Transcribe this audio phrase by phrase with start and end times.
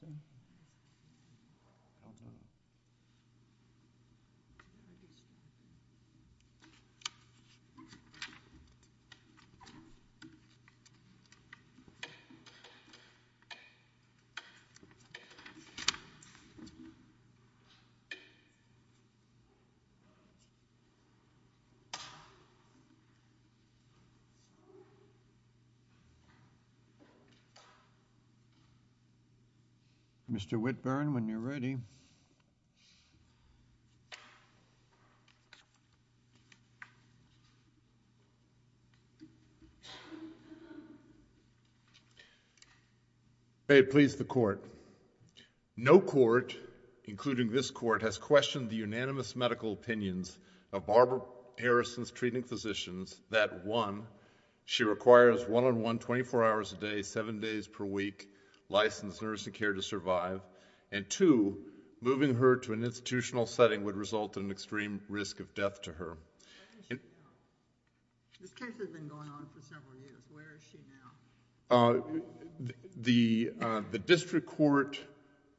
[0.00, 0.35] say?
[30.30, 30.60] Mr.
[30.60, 31.76] Whitburn, when you're ready.
[43.68, 44.64] May it please the Court.
[45.76, 46.56] No court,
[47.04, 50.38] including this Court, has questioned the unanimous medical opinions
[50.72, 51.20] of Barbara
[51.58, 54.04] Harrison's treating physicians that, one,
[54.64, 58.28] she requires one-on-one, 24 hours a day, seven days per week,
[58.68, 60.40] licensed nursing care to survive,
[60.92, 61.58] and two,
[62.00, 65.92] moving her to an institutional setting would result in an extreme risk of death to
[65.92, 66.16] her.
[68.40, 70.22] This case has been going on for several years.
[70.30, 71.10] Where is she now?
[71.68, 71.94] Uh,
[73.66, 75.00] uh, the district court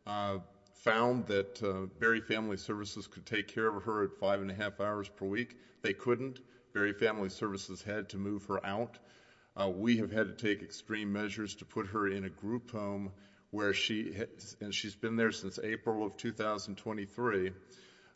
[0.06, 0.38] uh,
[0.74, 1.60] found that
[2.00, 5.26] Berry Family Services could take care of her at five and a half hours per
[5.26, 5.58] week.
[5.82, 6.40] They couldn't.
[6.74, 9.00] Berry Family Services had to move her out.
[9.60, 13.12] Uh, we have had to take extreme measures to put her in a group home
[13.50, 14.14] where she,
[14.62, 17.52] and she's been there since April of 2023.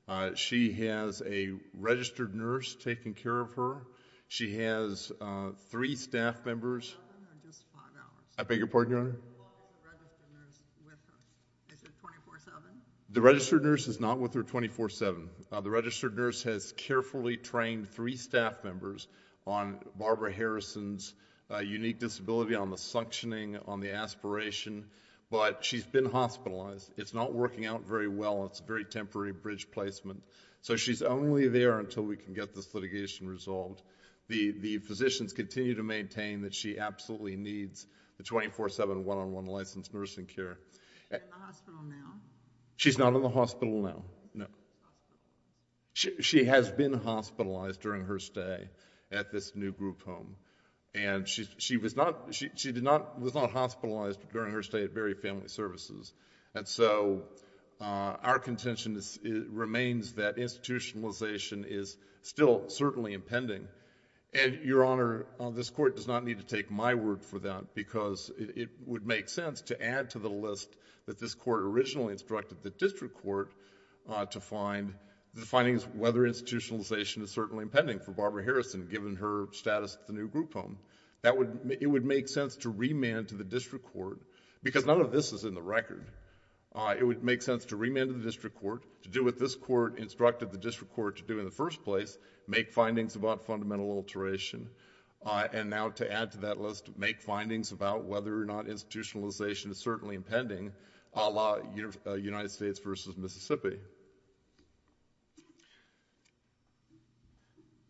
[0.08, 3.82] Uh, she has a registered nurse taking care of her.
[4.28, 6.96] She has uh, three staff members.
[7.44, 8.36] Just five hours?
[8.38, 9.10] I beg your pardon, Your Honor?
[9.10, 11.74] How long is the registered nurse with her?
[11.74, 12.62] Is it 24-7?
[13.10, 15.28] The registered nurse is not with her 24-7.
[15.64, 19.08] The registered nurse has carefully trained three staff members
[19.48, 21.16] on Barbara Harrison's
[21.60, 24.86] unique disability, on the suctioning, on the aspiration,
[25.30, 26.90] but she's been hospitalized.
[26.98, 28.46] It's not working out very well.
[28.46, 30.24] It's a very temporary bridge placement.
[30.62, 33.82] So she's only there until we can get this litigation resolved.
[34.28, 37.86] The physicians continue to maintain that she absolutely needs
[38.18, 40.58] the 24-7 one-on-one licensed nursing care.
[41.10, 42.14] Is she in the hospital now?
[42.78, 44.04] She's not in the hospital now,
[44.34, 44.48] no.
[45.94, 48.70] She has been hospitalized during her stay
[49.12, 50.36] at this new group home.
[50.94, 55.14] And she was not she did not, was not hospitalized during her stay at Berry
[55.14, 56.12] Family Services.
[56.54, 57.24] And so
[57.80, 59.02] uh, our contention
[59.50, 63.68] remains that institutionalization is still certainly impending.
[64.34, 67.74] And, Your Honor, uh, this Court does not need to take my word for that
[67.76, 70.70] because it would make sense to add to the list
[71.06, 73.52] that this Court originally instructed the District Court
[74.10, 74.94] uh, to find
[75.34, 80.14] the findings whether institutionalization is certainly impending for Barbara Harrison given her status at the
[80.14, 80.78] new group home.
[81.24, 84.20] It would make sense to remand to the District Court
[84.64, 86.06] because none of this is in the record.
[86.74, 89.56] Uh, it would make sense to remand to the District Court to do what this
[89.56, 92.18] Court instructed the District Court to do in the first place,
[92.48, 94.70] make findings about fundamental alteration,
[95.26, 99.70] uh, and now to add to that list, make findings about whether or not institutionalization
[99.70, 100.72] is certainly impending
[101.14, 101.58] a la
[102.08, 103.78] uh, United States versus Mississippi.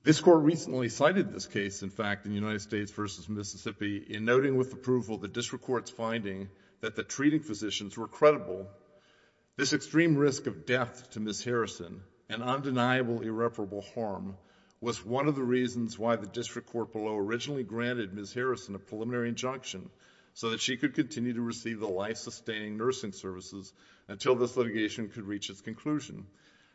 [0.03, 3.03] This Court recently cited this case, in fact, in United States v.
[3.29, 8.67] Mississippi in noting with approval the District Court's finding that the treating physicians were credible.
[9.57, 11.43] This extreme risk of death to Ms.
[11.43, 14.37] Harrison, an undeniable irreparable harm,
[14.79, 18.33] was one of the reasons why the District Court below originally granted Ms.
[18.33, 19.87] Harrison a preliminary injunction
[20.33, 23.71] so that she could continue to receive the life-sustaining nursing services
[24.07, 26.25] until this litigation could reach its conclusion.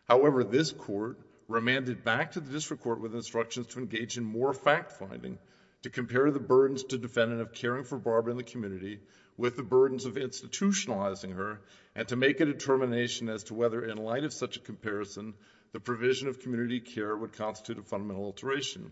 [0.07, 4.53] However, this Court remanded back to the District Court with instructions to engage in more
[4.53, 5.39] fact-finding
[5.83, 8.99] to compare the burdens to defendant of caring for Barbara in the community
[9.37, 11.61] with the burdens of institutionalizing her
[11.95, 15.35] and to make a determination as to whether, in light of such a comparison,
[15.73, 18.91] the provision of community care would constitute a fundamental alteration.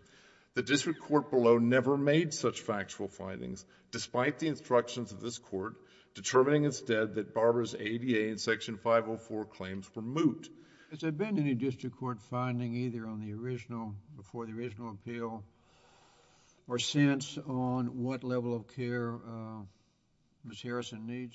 [0.54, 5.74] The District Court below never made such factual findings, despite the instructions of this Court
[6.14, 10.48] determining instead that Barbara's ADA and Section 504 claims were moot.
[10.94, 15.42] Has there been any District Court finding either on the original, before the original appeal,
[16.68, 19.62] or since on what level of care uh,
[20.44, 20.62] Ms.
[20.62, 21.34] Harrison needs?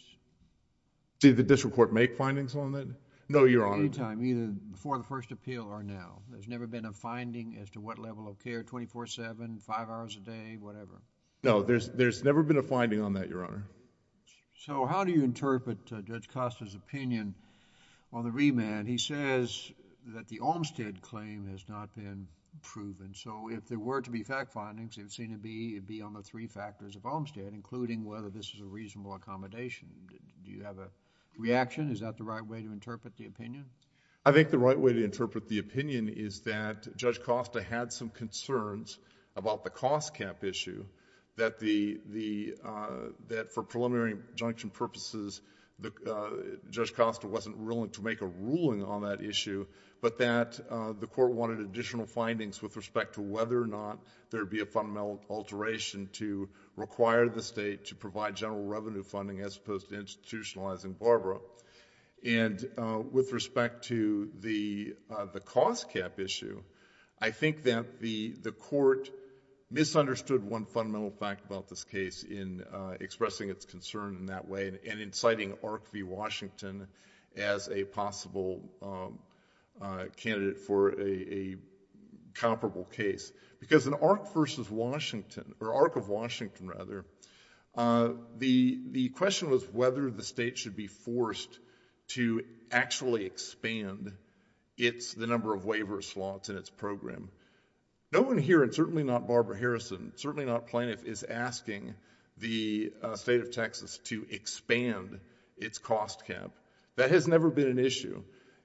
[1.19, 2.88] Did the District Court make findings on that?
[3.27, 3.81] No, Your Honor.
[3.81, 6.21] Any time, either before the first appeal or now.
[6.31, 10.21] There's never been a finding as to what level of care, 24-7, five hours a
[10.21, 11.01] day, whatever?
[11.44, 13.67] No, there's never been a finding on that, Your Honor.
[14.57, 17.35] So how do you interpret uh, Judge Costa's opinion
[18.11, 18.88] on the remand?
[18.88, 19.71] He says
[20.07, 22.27] that the Olmstead claim has not been
[22.61, 23.13] proven.
[23.13, 26.23] So if there were to be fact findings, it would seem to be on the
[26.23, 29.88] three factors of Olmstead, including whether this is a reasonable accommodation.
[30.44, 30.89] Do you have a
[31.38, 31.91] reaction?
[31.91, 33.65] Is that the right way to interpret the opinion?
[34.25, 38.09] I think the right way to interpret the opinion is that Judge Costa had some
[38.09, 38.97] concerns
[39.35, 40.85] about the cost cap issue,
[41.38, 41.53] that
[42.65, 45.41] uh, for preliminary injunction purposes,
[45.86, 46.30] Uh,
[46.70, 49.66] Judge Costa wasn't willing to make a ruling on that issue,
[50.02, 54.00] but that uh, the court wanted additional findings with respect to whether or not
[54.30, 59.40] there would be a fundamental alteration to require the state to provide general revenue funding
[59.40, 61.40] as opposed to institutionalizing Barbara.
[62.26, 64.96] And uh, with respect to the
[65.46, 66.62] cost cap issue,
[67.22, 69.10] I think that the court
[69.71, 74.80] misunderstood one fundamental fact about this case in uh, expressing its concern in that way
[74.89, 76.04] and in citing ARC v.
[76.04, 76.88] Washington
[77.38, 79.19] as a possible um,
[79.81, 81.56] uh, candidate for a
[82.33, 83.31] comparable case.
[83.60, 84.63] Because in ARC v.
[84.71, 87.06] Washington, or ARC of Washington rather,
[87.75, 91.60] uh, the question was whether the state should be forced
[92.10, 94.12] to actually expand
[94.77, 97.30] the number of waiver slots in its program.
[98.11, 101.94] No one here, and certainly not Barbara Harrison, certainly not plaintiff, is asking
[102.38, 105.19] the uh, state of Texas to expand
[105.57, 106.51] its cost cap.
[106.95, 108.23] That has never been an issue.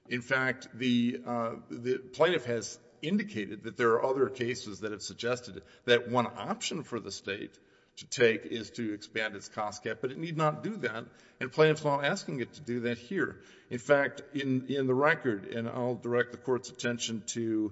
[0.09, 5.61] In fact, uh, the plaintiff has indicated that there are other cases that have suggested
[5.85, 7.57] that one option for the state
[7.97, 11.05] to take is to expand its cost cap, but it need not do that,
[11.39, 13.37] and plaintiff's not asking it to do that here.
[13.69, 17.71] In fact, in the record, and I'll direct the court's attention to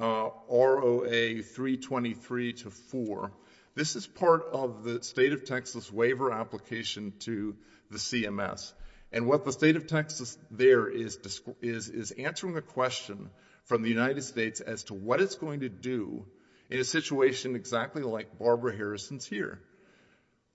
[0.00, 3.32] ROA 323 to 4.
[3.74, 7.54] this is part of the state of Texas waiver application to
[7.90, 8.72] the CMS.
[9.12, 13.30] And what the state of Texas there is answering a question
[13.64, 16.24] from the United States as to what it's going to do
[16.70, 19.60] in a situation exactly like Barbara Harrison's here.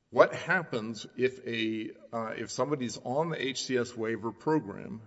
[0.09, 5.01] What happens if a uh if somebody's on the HCS waiver program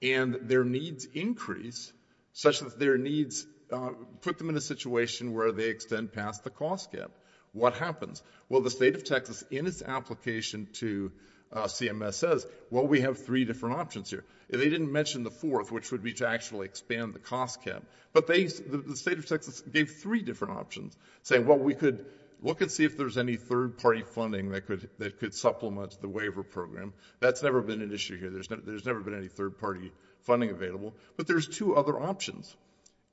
[0.00, 1.92] and their needs increase
[2.32, 6.50] such that their needs um, put them in a situation where they extend past the
[6.50, 7.10] cost cap?
[7.52, 8.22] What happens?
[8.48, 11.12] Well, the state of Texas, in its application to
[11.52, 14.24] uh, CMS, says, well, we have three different options here.
[14.48, 17.82] They didn't mention the fourth, which would be to actually expand the cost cap.
[18.12, 18.48] But the
[18.94, 22.04] state of Texas gave three different options, saying, well, we could
[22.42, 26.42] look and see if there's any third-party funding that could that could supplement the waiver
[26.42, 26.92] program.
[27.20, 28.30] That's never been an issue here.
[28.30, 30.94] There's there's never been any third-party funding available.
[31.16, 32.54] But there's two other options,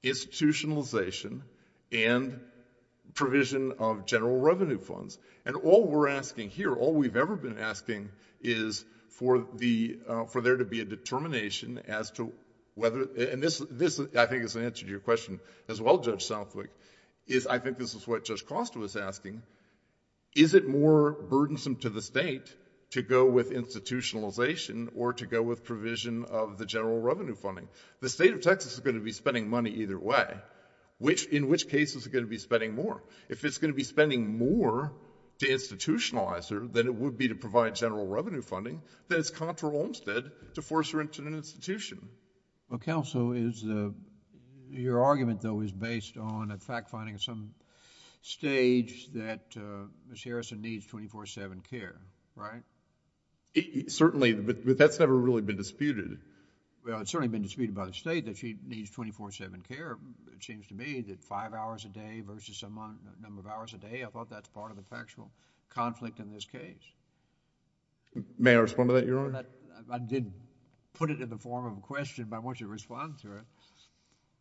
[0.03, 1.41] institutionalization
[1.91, 2.39] and
[3.15, 5.17] provision of general revenue funds.
[5.45, 8.09] And all we're asking here, all we've ever been asking,
[8.41, 8.85] is
[9.21, 12.31] uh, for there to be a determination as to
[12.75, 16.23] whether, and this this I think is an answer to your question as well, Judge
[16.23, 16.69] Southwick,
[17.27, 19.41] is I think this is what Judge Costa was asking,
[20.33, 22.55] is it more burdensome to the state
[22.91, 27.67] to go with institutionalization or to go with provision of the general revenue funding?
[28.01, 30.37] The state of Texas is going to be spending money either way.
[31.31, 33.01] In which case is it going to be spending more?
[33.29, 34.91] If it's going to be spending more
[35.39, 39.69] to institutionalize her than it would be to provide general revenue funding, then it's contra
[39.69, 42.09] Olmstead to force her into an institution.
[42.69, 43.33] Well, counsel,
[44.69, 47.51] your argument, though, is based on a fact-finding at some
[48.21, 50.23] stage that uh, Ms.
[50.23, 51.95] Harrison needs 24-7 care,
[52.35, 52.61] right?
[53.87, 56.19] Certainly, but that's never really been disputed.
[56.85, 59.97] Well, it's certainly been disputed by the state that she needs 24-7 care.
[60.33, 63.77] It seems to me that five hours a day versus some number of hours a
[63.77, 65.31] day, I thought that's part of the factual
[65.69, 66.81] conflict in this case.
[68.37, 69.45] May I respond to that, Your Honor?
[69.91, 70.31] I did
[70.93, 73.37] put it in the form of a question, but I want you to respond to
[73.37, 73.43] it.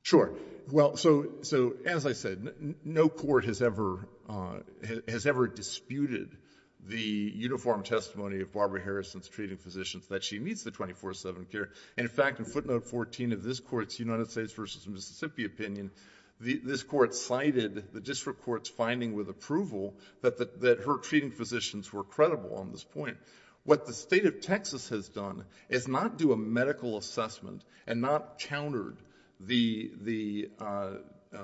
[0.03, 0.33] Sure.
[0.71, 4.61] Well, so as I said, no court has ever uh,
[5.55, 6.37] disputed
[6.87, 11.71] the uniform testimony of Barbara Harrison's treating physicians that she needs the 24-7 care.
[11.97, 14.63] And In fact, in footnote 14 of this Court's United States v.
[14.91, 15.91] Mississippi opinion,
[16.41, 22.57] this Court cited the district court's finding with approval that her treating physicians were credible
[22.57, 23.17] on this point.
[23.65, 28.39] What the state of Texas has done is not do a medical assessment and not
[28.39, 28.97] countered
[29.41, 30.91] the uh,
[31.37, 31.39] uh,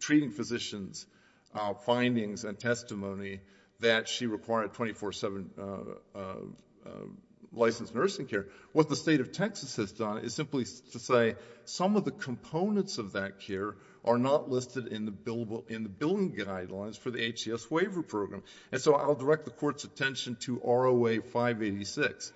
[0.00, 1.06] treating physician's
[1.54, 3.40] uh, findings and testimony
[3.82, 5.62] that she required 24-7 uh,
[6.14, 6.18] uh,
[6.86, 6.90] uh,
[7.52, 8.46] licensed nursing care.
[8.72, 12.98] What the state of Texas has done is simply to say some of the components
[12.98, 13.74] of that care
[14.04, 18.42] are not listed in the billing guidelines for the HCS waiver program.
[18.72, 22.32] And so I'll direct the Court's attention to ROA 586.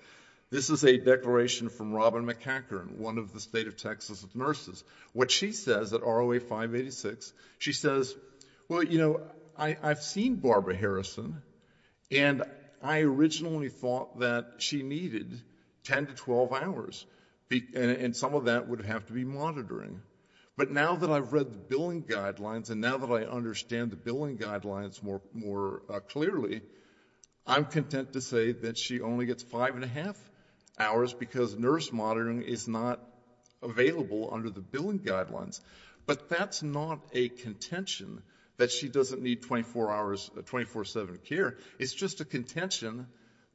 [0.49, 4.81] This is a declaration from Robin McCackern, one of the state of Texas nurses.
[5.11, 8.15] What she says at ROA 586, she says,
[8.69, 9.21] well, you know,
[9.57, 11.41] I've seen Barbara Harrison,
[12.11, 12.43] and
[12.81, 15.41] I originally thought that she needed
[15.85, 17.05] 10 to 12 hours,
[17.73, 20.01] and some of that would have to be monitoring.
[20.57, 24.37] But now that I've read the billing guidelines and now that I understand the billing
[24.37, 25.01] guidelines
[25.33, 26.61] more uh, clearly,
[27.45, 30.17] I'm content to say that she only gets five and a half
[30.79, 32.99] hours because nurse monitoring is not
[33.61, 35.59] available under the billing guidelines.
[36.05, 38.21] But that's not a contention
[38.57, 41.57] that she doesn't need 24 hours, uh, 24-7 care.
[41.79, 43.07] It's just a contention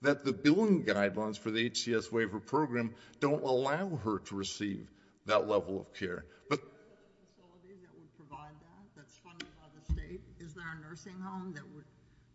[0.03, 4.89] that the billing guidelines for the HCS waiver program don't allow her to receive
[5.27, 6.25] that level of care.
[6.49, 6.61] But...
[6.61, 10.21] Is there a facility that would provide that, that's funded by the state?
[10.41, 11.85] Is there a nursing home that would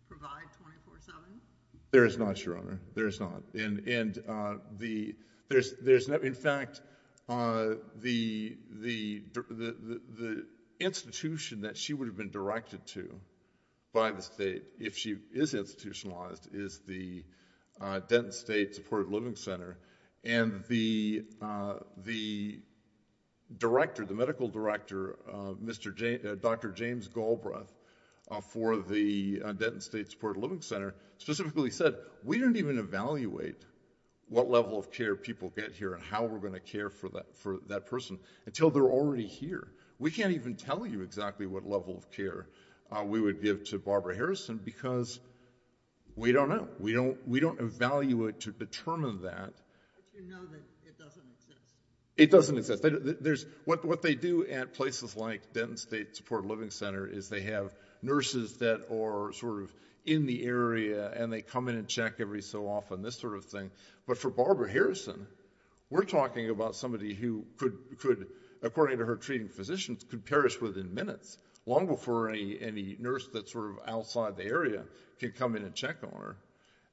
[0.08, 1.14] provide 24-7?
[1.92, 2.80] There is not, Your Honor.
[2.96, 3.44] There is not.
[3.54, 5.16] And uh, the,
[5.50, 6.82] there's, there's in fact,
[7.30, 8.58] uh, the
[10.80, 13.20] institution that she would have been directed to
[13.94, 17.24] by the state, if she is institutionalized, is the
[17.80, 19.78] uh, Denton State Supported Living Center.
[20.24, 20.64] And
[21.42, 22.60] uh, the
[23.58, 25.54] director, the medical director, uh,
[26.42, 26.72] Dr.
[26.72, 27.72] James Galbraith,
[28.52, 33.64] for the Denton State Supported Living Center, specifically said, we don't even evaluate
[34.30, 37.10] what level of care people get here and how we're going to care for
[37.68, 39.70] that person until they're already here.
[40.00, 42.48] We can't even tell you exactly what level of care
[42.92, 45.20] uh, we would give to Barbara Harrison because
[46.16, 46.68] we don't know.
[46.80, 49.54] We don't we don't evaluate to determine that.
[49.54, 51.75] But you know that it doesn't exist.
[52.16, 52.84] It doesn't exist.
[53.22, 57.72] There's, what they do at places like Denton State Supported Living Center is they have
[58.01, 59.74] nurses that are sort of
[60.06, 63.46] in the area and they come in and check every so often, this sort of
[63.46, 63.70] thing.
[64.08, 65.27] But for Barbara Harrison,
[65.92, 68.27] we're talking about somebody who could could,
[68.64, 73.72] according to her treating physicians, could perish within minutes, long before any nurse that's sort
[73.72, 74.84] of outside the area
[75.20, 76.38] can come in and check on her.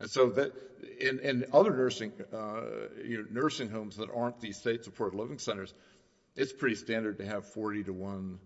[0.00, 0.52] And so that,
[1.00, 2.60] in other uh,
[3.30, 5.72] nursing homes that aren't these state supported living centers,
[6.36, 8.38] it's pretty standard to have 40 to 1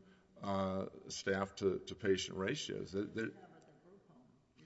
[0.44, 2.94] uh, staff to patient ratios.
[2.94, 3.06] You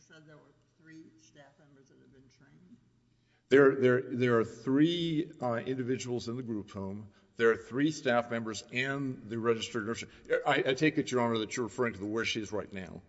[0.00, 4.18] said there were three staff members that had been trained?
[4.20, 7.06] There are three uh, individuals in the group home.
[7.36, 10.04] There are three staff members and the registered nurse.
[10.46, 13.00] I take it, Your Honor, that you're referring to where she is right now?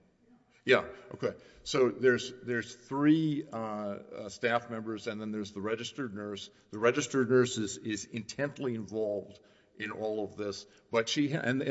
[0.66, 0.84] Yeah,
[1.16, 1.36] okay.
[1.64, 6.50] So there's three uh, uh, staff members and then there's the registered nurse.
[6.72, 9.40] The registered nurse is intently involved
[9.78, 10.66] in all of this.
[10.92, 11.62] But she, and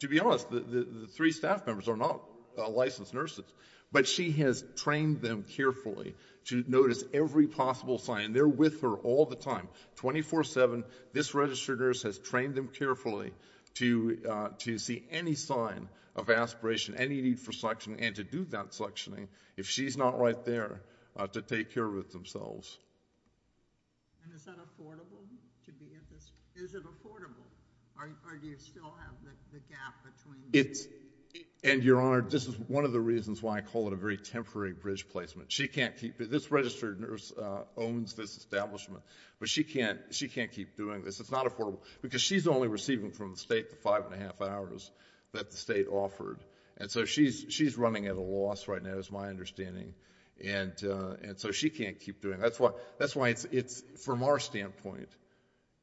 [0.00, 2.20] to be honest, the three staff members are not
[2.56, 3.44] uh, licensed nurses.
[3.90, 6.14] But she has trained them carefully
[6.48, 8.32] to notice every possible sign.
[8.32, 10.84] They're with her all the time, 24-7.
[11.12, 13.32] This registered nurse has trained them carefully
[13.80, 18.70] uh, to see any sign of aspiration, any need for suctioning, and to do that
[18.70, 20.80] suctioning, if she's not right there,
[21.16, 22.78] uh, to take care of it themselves.
[24.24, 25.22] And is that affordable
[25.66, 26.32] to be at this?
[26.56, 27.46] Is it affordable?
[28.00, 29.14] Or do you still have
[29.52, 30.40] the gap between?
[31.64, 34.16] And Your Honor, this is one of the reasons why I call it a very
[34.16, 35.50] temporary bridge placement.
[35.50, 39.02] She can't keep, this registered nurse uh, owns this establishment,
[39.40, 39.98] but she can't
[40.52, 41.18] keep doing this.
[41.18, 44.40] It's not affordable because she's only receiving from the state the five and a half
[44.40, 44.88] hours
[45.32, 46.38] that the state offered.
[46.76, 49.94] And so she's running at a loss right now, is my understanding.
[50.44, 52.56] And uh, so she can't keep doing it.
[52.98, 55.08] That's why it's, from our standpoint,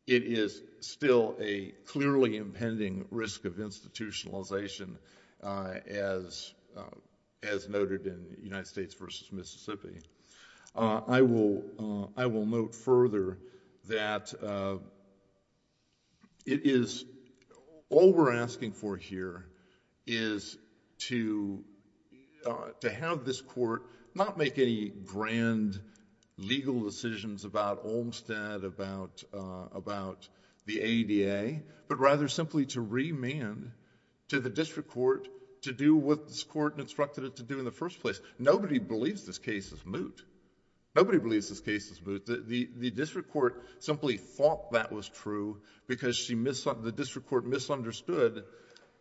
[0.08, 4.96] it is still a clearly impending risk of institutionalization
[5.46, 5.76] Uh,
[6.76, 6.82] uh,
[7.44, 10.00] as noted in United States versus Mississippi.
[10.76, 13.38] Uh, I will note further
[13.88, 14.34] that
[16.48, 17.06] it is,
[17.90, 19.46] all we're asking for here
[20.08, 20.58] is
[20.98, 21.64] to
[22.84, 23.84] have this court
[24.16, 25.80] not make any grand
[26.38, 30.28] legal decisions about Olmstead, about
[30.66, 33.72] the ADA, but rather simply to remand
[34.30, 35.28] to the district court
[35.66, 38.20] to do what this court instructed it to do in the first place.
[38.40, 40.24] Nobody believes this case is moot.
[40.96, 42.26] Nobody believes this case is moot.
[42.26, 48.44] The district court simply thought that was true because the district court misunderstood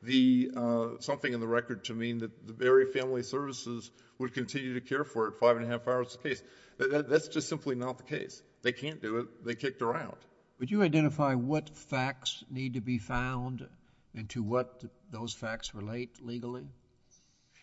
[0.06, 4.80] uh, something in the record to mean that the Berry Family Services would continue to
[4.80, 6.42] care for it five and a half hours a case.
[6.78, 8.42] That's just simply not the case.
[8.62, 9.44] They can't do it.
[9.44, 10.18] They kicked her out.
[10.59, 13.66] Would you identify what facts need to be found
[14.14, 16.64] and to what those facts relate legally?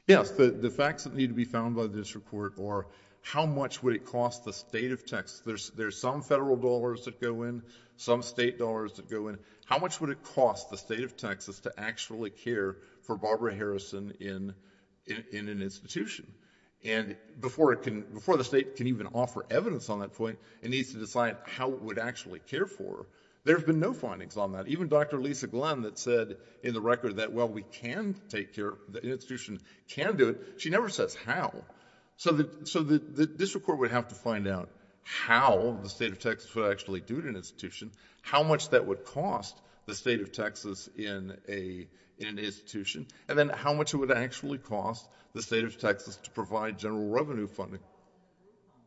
[0.08, 0.32] Yes.
[0.32, 2.88] The facts that need to be found by the district court are
[3.24, 5.72] how much would it cost the state of Texas.
[5.76, 7.62] There's some federal dollars that go in,
[7.98, 9.38] some state dollars that go in.
[9.66, 14.14] How much would it cost the state of Texas to actually care for Barbara Harrison
[14.20, 14.56] in
[15.08, 16.34] an institution?
[16.84, 21.38] And before the state can even offer evidence on that point, it needs to decide
[21.46, 23.06] how it would actually care for her.
[23.44, 24.68] There have been no findings on that.
[24.68, 25.20] Even Dr.
[25.20, 29.60] Lisa Glenn that said in the record that, well, we can take care, the institution
[29.90, 31.52] can do it, she never says how.
[32.18, 34.70] So the district court would have to find out
[35.04, 38.86] how the state of Texas would actually do it in an institution, how much that
[38.86, 44.12] would cost the state of Texas in an institution, and then how much it would
[44.12, 47.80] actually cost the state of Texas to provide general revenue funding.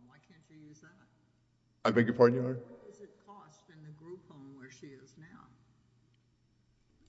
[0.06, 0.92] Why can't you use that?
[1.84, 2.58] I beg your pardon, Your Honor?
[2.68, 5.24] What does it cost in the group home where she is now?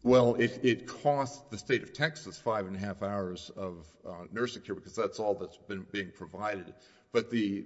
[0.06, 4.62] Well, it costs the state of Texas five and a half hours of uh, nursing
[4.62, 6.76] care because that's all that's been being provided.
[7.12, 7.66] But the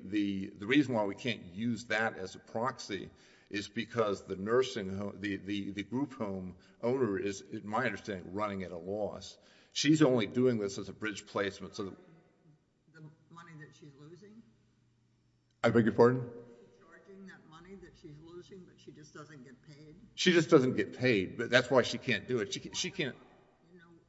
[0.61, 3.09] reason why we can't use that as a proxy
[3.49, 8.71] is because the nursing home, the group home owner is, in my understanding, running at
[8.71, 9.37] a loss.
[9.73, 11.73] She's only doing this as a bridge placement.
[11.73, 14.31] The money that she's losing?
[15.61, 16.21] I beg your pardon?
[16.79, 19.95] Charging that money that she's losing, she just doesn't get paid?
[20.15, 22.53] She just doesn't get paid, but that's why she can't do it.
[22.53, 23.15] She can't.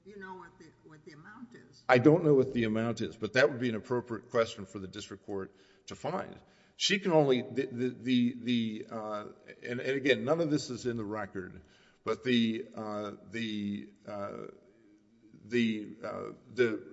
[0.06, 1.82] You know what the amount is?
[1.88, 4.78] I don't know what the amount is, but that would be an appropriate question for
[4.78, 5.52] the district court
[5.86, 6.34] to find.
[6.76, 9.24] She can only, uh,
[9.68, 11.60] and again, none of this is in the record,
[12.04, 14.30] but the uh, uh,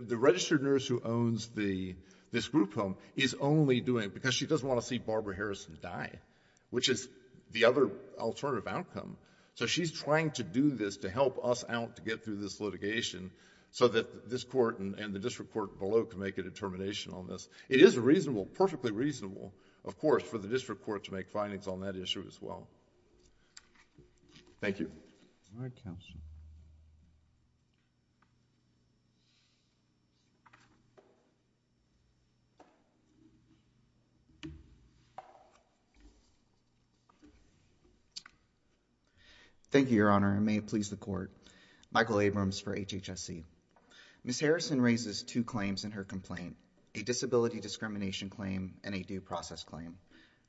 [0.10, 1.48] registered nurse who owns
[2.32, 5.78] this group home is only doing it because she doesn't want to see Barbara Harrison
[5.82, 6.12] die,
[6.70, 7.08] which is
[7.52, 9.18] the other alternative outcome.
[9.56, 13.32] So she's trying to do this to help us out to get through this litigation
[13.72, 17.48] so that this court and the district court below can make a determination on this.
[17.70, 21.82] It is reasonable, perfectly reasonable, of course, for the district court to make findings on
[21.82, 22.68] that issue as well.
[24.62, 24.90] Thank you.
[25.56, 26.16] All right, counsel.
[39.70, 41.30] Thank you, Your Honor, and may it please the court.
[41.92, 43.44] Michael Abrams for HHSC.
[44.24, 44.40] Ms.
[44.40, 46.56] Harrison raises two claims in her complaint,
[46.96, 49.98] a disability discrimination claim and a due process claim.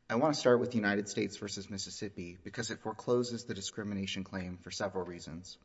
[0.09, 1.47] I want to start with United States v.
[1.69, 5.59] Mississippi because it forecloses the discrimination claim for several reasons.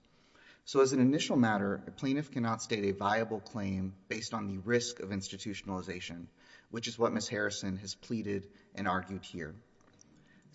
[0.65, 4.57] So as an initial matter, a plaintiff cannot state a viable claim based on the
[4.57, 6.25] risk of institutionalization,
[6.71, 7.27] which is what Ms.
[7.27, 9.53] Harrison has pleaded and argued here.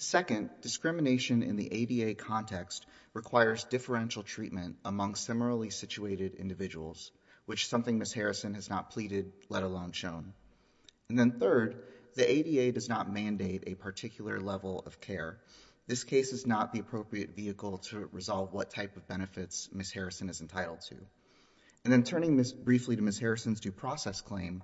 [0.00, 7.10] Second, discrimination in the ADA context requires differential treatment among similarly situated individuals,
[7.46, 8.12] which is something Ms.
[8.12, 10.32] Harrison has not pleaded, let alone shown.
[11.08, 11.82] And then third,
[12.14, 15.40] the ADA does not mandate a particular level of care.
[15.88, 19.90] This case is not the appropriate vehicle to resolve what type of benefits Ms.
[19.90, 20.96] Harrison is entitled to.
[21.82, 23.18] And then turning briefly to Ms.
[23.18, 24.62] Harrison's due process claim,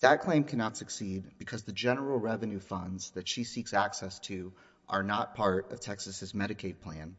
[0.00, 4.52] that claim cannot succeed because the general revenue funds that she seeks access to
[4.88, 7.16] are not part of Texas's Medicaid plan,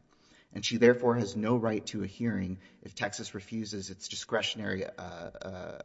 [0.52, 4.90] and she therefore has no right to a hearing if Texas refuses its discretionary uh,
[5.00, 5.78] uh,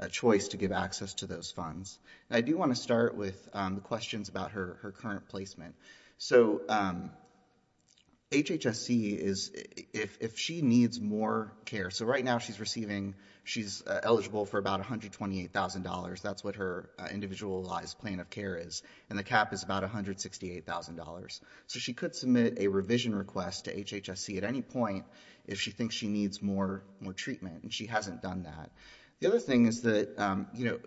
[0.00, 1.98] uh, choice to give access to those funds.
[2.30, 5.74] I do want to start with um, the questions about her current placement.
[6.18, 7.10] So um,
[8.32, 9.52] HHSC is,
[9.92, 14.82] if she needs more care, so right now she's receiving, she's uh, eligible for about
[14.82, 16.22] $128,000.
[16.22, 21.40] That's what her uh, individualized plan of care is, and the cap is about $168,000.
[21.68, 25.04] So she could submit a revision request to HHSC at any point
[25.46, 28.72] if she thinks she needs more more treatment, and she hasn't done that.
[29.20, 30.78] The other thing is that, um, you know,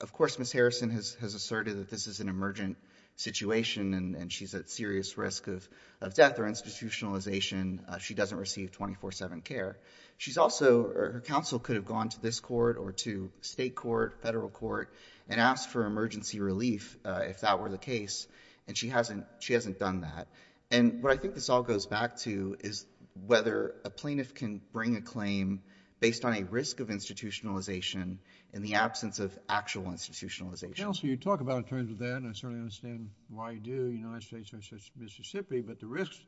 [0.00, 0.52] of course Ms.
[0.52, 2.76] Harrison has asserted that this is an emergent
[3.16, 5.68] situation and she's at serious risk of
[6.14, 7.78] death or institutionalization.
[7.88, 9.78] Uh, she doesn't receive 24-7 care.
[10.16, 14.48] She's also, her counsel could have gone to this court or to state court, federal
[14.48, 14.92] court,
[15.28, 18.26] and asked for emergency relief uh, if that were the case,
[18.68, 20.28] and she hasn't she hasn't done that.
[20.70, 22.86] And what I think this all goes back to is
[23.26, 25.62] whether a plaintiff can bring a claim
[26.04, 28.18] based on a risk of institutionalization
[28.52, 30.76] in the absence of actual institutionalization.
[30.76, 33.86] Counsel, you talk about in terms of that, and I certainly understand why you do,
[33.90, 36.20] United States versus Mississippi, but the risks,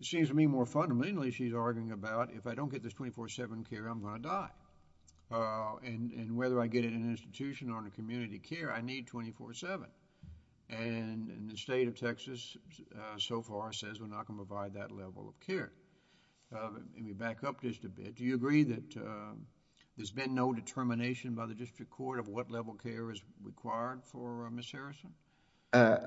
[0.00, 3.70] it seems to me more fundamentally she's arguing about, if I don't get this 24-7
[3.70, 4.50] care, I'm going to die.
[5.30, 8.80] Uh, and whether I get it in an institution or in a community care, I
[8.80, 9.84] need 24-7.
[10.70, 12.56] And the state of Texas
[12.96, 15.70] uh, so far says we're not going to provide that level of care.
[16.54, 18.16] Let me back up just a bit.
[18.16, 19.34] Do you agree that uh,
[19.96, 24.46] there's been no determination by the district court of what level care is required for
[24.46, 24.70] uh, Ms.
[24.70, 25.10] Harrison?
[25.72, 25.98] Uh,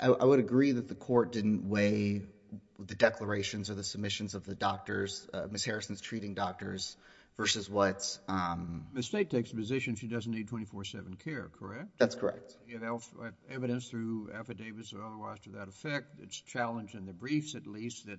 [0.00, 2.22] I would agree that the court didn't weigh
[2.78, 5.64] the declarations or the submissions of the doctors, Ms.
[5.64, 6.96] Harrison's treating doctors,
[7.36, 8.18] versus what...
[8.28, 11.88] Um, the state takes the position she doesn't need 24-7 care, correct?
[11.98, 12.56] That's correct.
[12.68, 13.02] You have
[13.50, 16.20] evidence through affidavits or otherwise to that effect.
[16.22, 18.18] It's challenged in the briefs, at least, that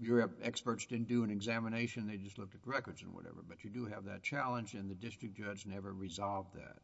[0.00, 2.06] your experts didn't do an examination.
[2.06, 3.42] They just looked at records and whatever.
[3.46, 6.78] But you do have that challenge, and the district judge never resolved that,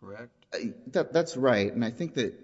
[0.00, 0.32] correct?
[1.12, 1.72] That's right.
[1.72, 2.34] And I think that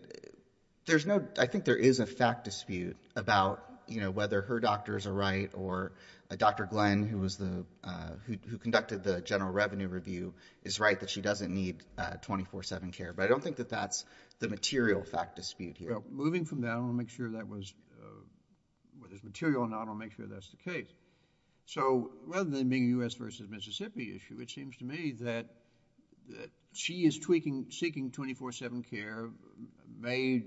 [0.86, 1.26] there's no...
[1.38, 5.50] I think there is a fact dispute about you know, whether her doctors are right
[5.52, 5.92] or
[6.30, 6.64] uh, Dr.
[6.64, 7.28] Glenn,
[7.82, 10.32] uh, who conducted the general revenue review,
[10.62, 13.12] is right that she doesn't need uh, 24-7 care.
[13.12, 14.04] But I don't think that that's
[14.38, 15.90] the material fact dispute here.
[15.90, 17.74] Well, moving from that, I want to make sure that was...
[19.10, 20.88] whether it's material or not, I want to make sure that's the case.
[21.66, 23.14] So rather than being a U.S.
[23.14, 25.46] versus Mississippi issue, it seems to me that
[26.72, 29.30] she is seeking 24-7 care,
[29.98, 30.44] may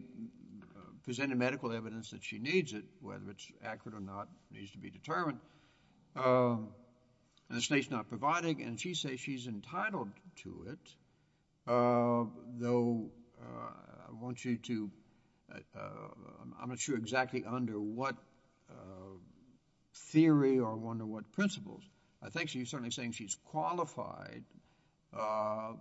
[1.04, 4.90] present medical evidence that she needs it, whether it's accurate or not needs to be
[4.90, 5.40] determined,
[6.16, 6.70] um,
[7.50, 10.96] and the state's not providing, and she says she's entitled to it,
[11.68, 12.24] uh,
[12.58, 13.10] though
[13.42, 13.72] uh,
[14.08, 14.90] I want you to...
[15.54, 15.80] Uh,
[16.60, 18.16] I'm not sure exactly under what
[20.14, 21.84] theory or under what principles.
[22.22, 24.44] I think she's certainly saying she's qualified
[25.18, 25.74] uh,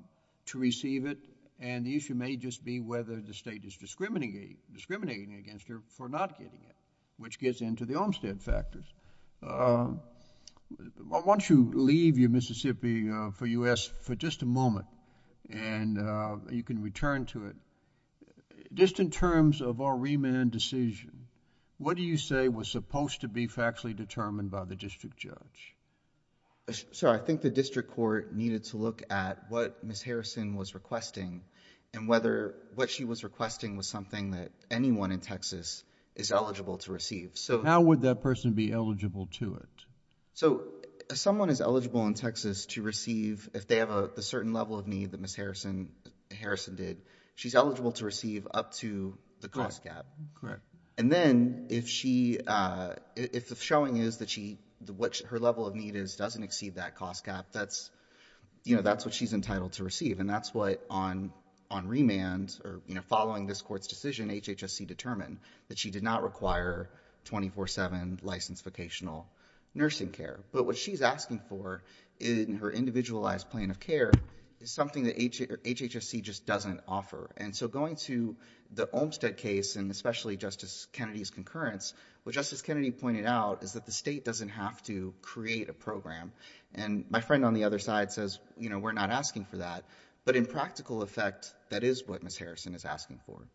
[0.47, 1.19] to receive it,
[1.61, 6.39] and the issue may just be whether the state is discriminating against her for not
[6.39, 6.77] getting it,
[7.19, 8.85] which gets into the Olmstead factors.
[9.43, 9.89] Uh,
[11.07, 13.91] why don't you leave your Mississippi uh, for U.S.
[14.03, 14.87] for just a moment,
[15.51, 15.99] and
[16.51, 17.57] you can return to it.
[18.73, 21.22] Just in terms of our remand decision,
[21.83, 25.75] what do you say was supposed to be factually determined by the district judge?
[26.93, 30.03] Sir, I think the district court needed to look at what Ms.
[30.03, 31.43] Harrison was requesting
[31.93, 35.83] and whether what she was requesting was something that anyone in Texas
[36.15, 37.33] is eligible to receive.
[37.35, 39.85] So how would that person be eligible to it?
[40.35, 40.63] So
[41.13, 45.11] someone is eligible in Texas to receive, if they have a certain level of need
[45.11, 45.35] that Ms.
[45.35, 45.89] Harrison
[46.77, 47.03] did,
[47.35, 50.07] she's eligible to receive up to the cost cap.
[50.41, 50.63] Correct.
[50.99, 54.59] And then if she, uh, if the showing is that she,
[54.97, 57.91] what her level of need is doesn't exceed that cost cap, that's
[58.65, 61.33] you know, that's what she's entitled to receive, and that's what on
[61.89, 66.91] remand, or you know, following this court's decision, HHSC determined that she did not require
[67.25, 69.27] 24-7 licensed vocational
[69.75, 70.41] nursing care.
[70.53, 71.83] But what she's asking for
[72.21, 74.13] in her individualized plan of care
[74.63, 77.31] is something that HHSC just doesn't offer.
[77.37, 78.37] And so going to
[78.73, 83.85] the Olmstead case, and especially Justice Kennedy's concurrence, what Justice Kennedy pointed out is that
[83.85, 86.33] the state doesn't have to create a program.
[86.75, 89.85] And my friend on the other side says, you know, we're not asking for that.
[90.25, 92.39] But in practical effect, that is what Ms.
[92.39, 93.49] Harrison is asking for.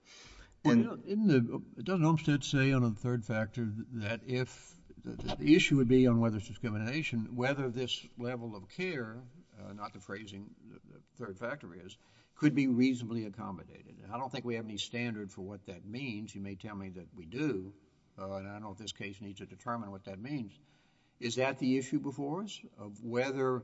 [0.66, 6.38] Doesn't Olmstead say on the third factor that if the issue would be on whether
[6.38, 9.16] it's discrimination, whether this level of care,
[9.60, 11.98] Uh, not the phrasing the third factor is,
[12.36, 13.96] could be reasonably accommodated?
[14.14, 16.36] I don't think we have any standard for what that means.
[16.36, 17.74] You may tell me that we do,
[18.20, 20.54] uh, and I don't know if this case needs to determine what that means.
[21.20, 23.64] Is that the issue before us, of whether,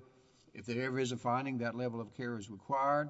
[0.53, 3.10] if there ever is a finding that level of care is required,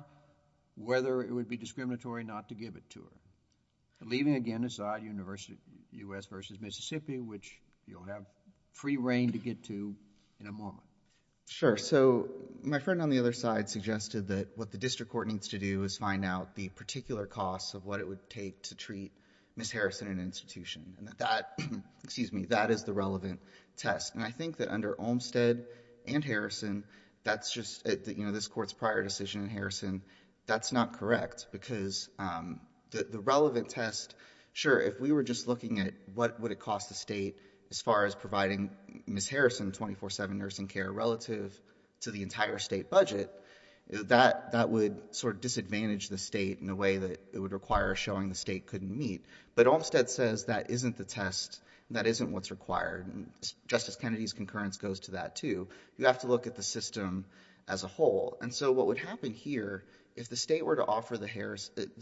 [0.76, 4.06] whether it would be discriminatory not to give it to her?
[4.06, 6.26] Leaving again aside U.S.
[6.26, 8.26] versus Mississippi, which you'll have
[8.74, 9.96] free rein to get to
[10.42, 10.84] in a moment.
[11.48, 11.78] Sure.
[11.78, 12.30] So
[12.64, 15.84] my friend on the other side suggested that what the district court needs to do
[15.84, 19.12] is find out the particular costs of what it would take to treat
[19.56, 19.72] Ms.
[19.72, 21.60] Harrison in an institution, and that that,
[22.04, 23.40] excuse me, that is the relevant
[23.78, 24.16] test.
[24.16, 25.66] And I think that under Olmstead
[26.08, 26.86] and Harrison,
[27.24, 30.02] that's just, uh, you know, this court's prior decision in Harrison,
[30.48, 31.48] that's not correct.
[31.52, 34.16] Because um, the relevant test,
[34.54, 37.38] sure, if we were just looking at what would it cost the state
[37.74, 38.70] as far as providing
[39.08, 39.28] Ms.
[39.28, 41.60] Harrison 24-7 nursing care relative
[42.02, 43.32] to the entire state budget,
[43.90, 48.30] that would sort of disadvantage the state in a way that it would require showing
[48.30, 49.26] the state couldn't meet.
[49.56, 51.60] But Olmstead says that isn't the test,
[51.90, 53.12] that isn't what's required.
[53.68, 55.68] Justice Kennedy's concurrence goes to that too.
[55.98, 57.26] You have to look at the system
[57.68, 58.38] as a whole.
[58.40, 59.84] And so what would happen here,
[60.16, 61.28] if the state were to offer the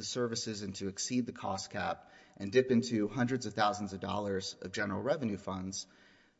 [0.01, 4.55] services and to exceed the cost cap and dip into hundreds of thousands of dollars
[4.61, 5.87] of general revenue funds,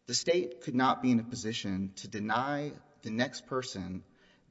[0.08, 2.72] the state could not be in a position to deny
[3.04, 4.04] the next person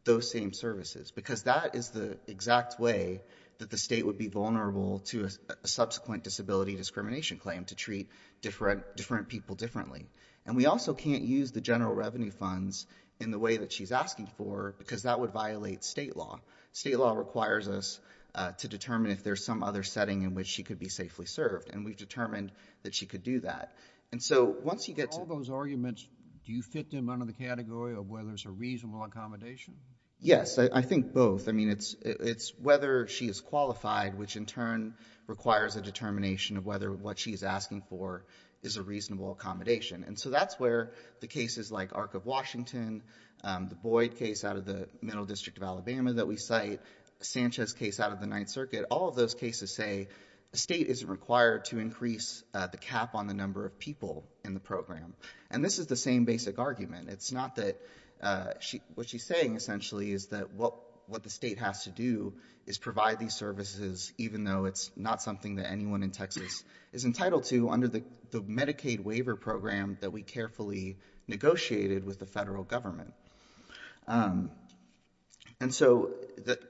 [0.04, 1.10] those same services.
[1.10, 3.20] Because that is the exact way
[3.58, 8.08] that the state would be vulnerable to a subsequent disability discrimination claim to treat
[8.40, 10.08] different people differently.
[10.46, 12.86] And we also can't use the general revenue funds
[13.20, 16.40] in the way that she's asking for, because that would violate state law.
[16.72, 18.00] State law requires us
[18.34, 21.68] uh, to determine if there's some other setting in which she could be safely served.
[21.70, 22.52] And we've determined
[22.84, 23.72] that she could do that.
[24.12, 25.18] And so once you get to...
[25.18, 26.06] All those arguments
[26.46, 29.74] do you fit them under the category of whether it's a reasonable accommodation?
[30.22, 31.48] Yes, I think both.
[31.48, 34.94] I mean, it's whether she is qualified, which in turn
[35.26, 38.24] requires a determination of whether what she's asking for
[38.62, 40.04] is a reasonable accommodation.
[40.06, 43.02] And so that's where the cases like Arc of Washington,
[43.42, 46.80] Um, the Boyd case out of the Middle District of Alabama that we cite,
[47.20, 50.08] Sanchez case out of the Ninth Circuit, all of those cases say
[50.52, 54.54] the state isn't required to increase uh, the cap on the number of people in
[54.54, 55.14] the program.
[55.50, 57.08] And this is the same basic argument.
[57.08, 57.80] It's not that
[58.20, 58.52] uh,
[58.94, 62.34] what she's saying essentially is that what the state has to do
[62.66, 67.44] is provide these services even though it's not something that anyone in Texas is entitled
[67.44, 73.12] to under the Medicaid waiver program that we carefully negotiated with the federal government.
[74.10, 74.50] Um,
[75.60, 76.10] and so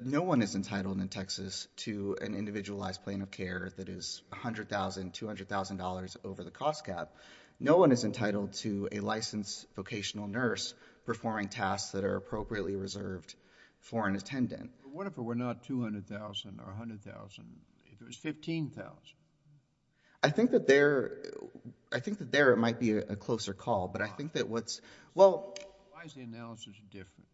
[0.03, 4.69] no one is entitled in Texas to an individualized plan of care that is $100,000,
[4.69, 7.15] $200,000 over the cost cap.
[7.59, 10.75] No one is entitled to a licensed vocational nurse
[11.07, 13.35] performing tasks that are appropriately reserved
[13.79, 14.71] for an attendant.
[14.93, 17.45] What if it were not 200,000 or 100,000?
[17.91, 18.93] If it was $15,000?
[20.23, 24.83] I think that there it might be a closer call, but I think that what's,
[25.15, 25.55] well...
[26.01, 27.29] Why is the analysis different?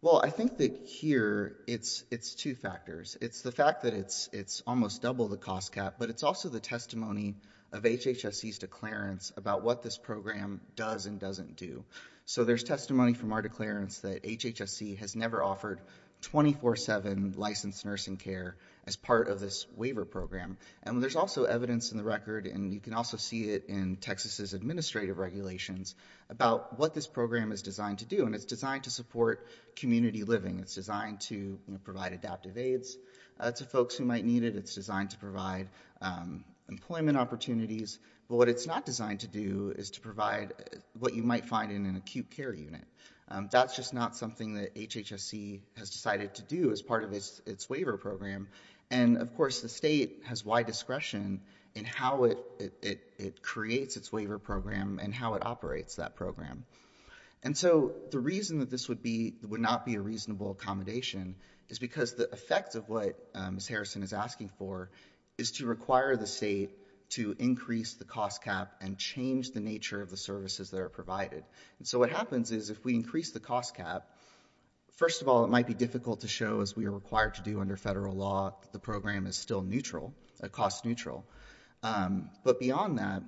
[0.00, 2.04] Well, I think that here it's
[2.36, 3.18] two factors.
[3.20, 6.60] It's the fact that it's it's almost double the cost cap, but it's also the
[6.60, 7.34] testimony
[7.72, 11.84] of HHSC's declarants about what this program does and doesn't do.
[12.26, 15.80] So there's testimony from our declarants that HHSC has never offered
[16.22, 20.56] 24-7 licensed nursing care as part of this waiver program.
[20.82, 24.54] And there's also evidence in the record, and you can also see it in Texas's
[24.54, 25.94] administrative regulations,
[26.30, 28.26] about what this program is designed to do.
[28.26, 30.60] And it's designed to support community living.
[30.60, 32.96] It's designed to provide adaptive aids
[33.40, 34.56] uh, to folks who might need it.
[34.56, 35.68] It's designed to provide
[36.00, 37.98] um, employment opportunities.
[38.28, 41.70] But what it's not designed to do is to provide uh, what you might find
[41.72, 42.84] in an acute care unit.
[43.28, 47.68] Um, that's just not something that HHSC has decided to do as part of its
[47.68, 48.48] waiver program.
[48.90, 51.40] And, of course, the state has wide discretion
[51.74, 56.64] in how it creates its waiver program and how it operates that program.
[57.42, 59.00] And so the reason that this would
[59.60, 61.34] not be a reasonable accommodation
[61.68, 63.68] is because the effect of what uh, Ms.
[63.68, 64.90] Harrison is asking for
[65.36, 66.70] is to require the state
[67.10, 71.44] to increase the cost cap and change the nature of the services that are provided.
[71.78, 74.08] And so what happens is if we increase the cost cap,
[74.96, 77.60] first of all, it might be difficult to show, as we are required to do
[77.60, 81.24] under federal law, that the program is still neutral, uh, cost neutral.
[81.82, 83.22] Um, but beyond that,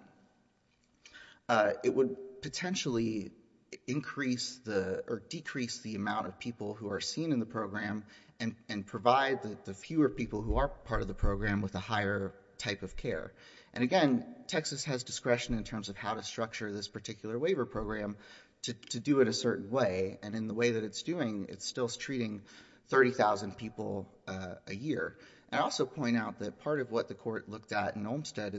[1.48, 3.30] uh, it would potentially
[3.86, 8.04] increase the, or decrease the amount of people who are seen in the program
[8.68, 12.82] and provide the fewer people who are part of the program with a higher type
[12.82, 13.32] of care.
[13.74, 18.16] And, again, Texas has discretion in terms of how to structure this particular waiver program
[18.62, 20.18] to do it a certain way.
[20.22, 22.42] And in the way that it's doing, it's still treating
[22.88, 25.16] 30,000 people uh, a year.
[25.50, 28.54] And I also point out that part of what the court looked at in Olmstead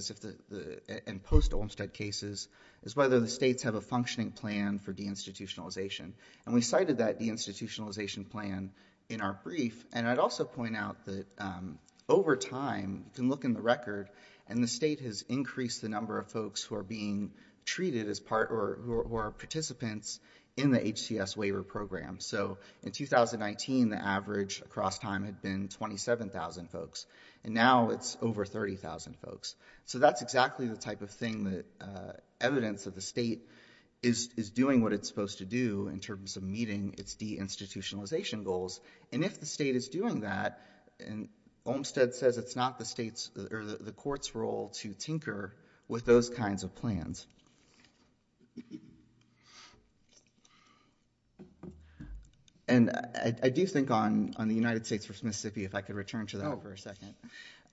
[1.05, 2.47] and post-Olmstead cases
[2.83, 6.13] is whether the states have a functioning plan for deinstitutionalization.
[6.45, 8.71] And we cited that deinstitutionalization plan
[9.07, 9.85] in our brief.
[9.93, 11.77] And I'd also point out that um,
[12.09, 14.09] over time, you can look in the record,
[14.47, 17.31] and the state has increased the number of folks who are being
[17.65, 20.19] treated as part or who are participants
[20.57, 22.19] in the HCS waiver program.
[22.19, 27.05] So in 2019, the average across time had been 27,000 folks.
[27.43, 29.55] And now it's over 30,000 folks.
[29.85, 33.47] So that's exactly the type of thing that uh, evidence that the state
[34.01, 38.79] is doing what it's supposed to do in terms of meeting its deinstitutionalization goals.
[39.11, 40.61] And if the state is doing that,
[41.05, 41.27] and
[41.65, 45.53] Olmstead says it's not the state's or the court's role to tinker
[45.87, 47.25] with those kinds of plans.
[52.67, 52.91] And
[53.43, 55.13] I do think on the United States v.
[55.23, 56.59] Mississippi, if I could return to that oh.
[56.61, 57.15] for a second,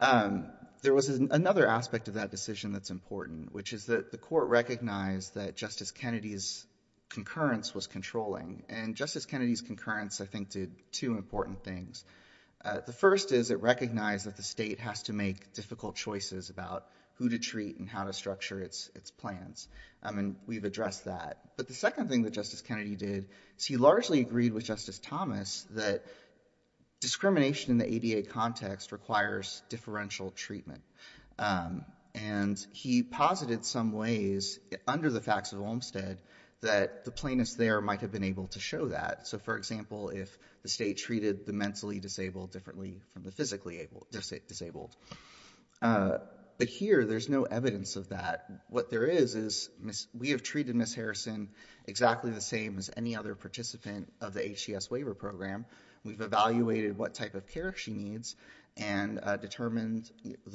[0.01, 0.47] um,
[0.83, 5.35] there was another aspect of that decision that's important, which is that the court recognized
[5.35, 6.67] that Justice Kennedy's
[7.09, 8.63] concurrence was controlling.
[8.69, 12.05] And Justice Kennedy's concurrence, I think, did two important things.
[12.67, 16.85] Uh, the first is it recognized that the state has to make difficult choices about
[17.15, 19.69] who to treat and how to structure its plans.
[20.03, 21.39] Um, and we've addressed that.
[21.57, 25.65] But the second thing that Justice Kennedy did is he largely agreed with Justice Thomas
[25.71, 26.03] that
[27.01, 30.83] discrimination in the ADA context requires differential treatment.
[31.39, 31.85] Um,
[32.17, 36.19] and he posited some ways under the facts of Olmstead
[36.67, 39.27] that the plaintiffs there might have been able to show that.
[39.27, 43.89] So, for example, if the state treated the mentally disabled differently from the physically
[44.49, 44.95] disabled.
[45.81, 46.19] Uh,
[46.59, 48.51] but here, there's no evidence of that.
[48.69, 49.69] What there is, is
[50.19, 50.95] we have treated Ms.
[50.95, 51.51] Harrison
[51.87, 55.67] exactly the same as any other participant of the HCS waiver program.
[56.05, 58.37] We've evaluated what type of care she needs
[58.77, 60.11] and uh, determined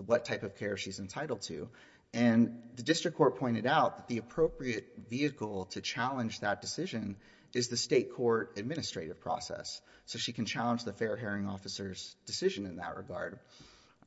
[0.06, 1.70] what type of care she's entitled to.
[2.14, 7.16] And the district court pointed out that the appropriate vehicle to challenge that decision
[7.54, 9.82] is the state court administrative process.
[10.06, 13.40] So she can challenge the fair hearing officer's decision in that regard.